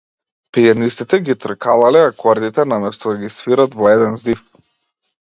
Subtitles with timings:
[0.57, 4.43] Пијанистите ги тркалалале акордите, наместо да ги свират во еден здив.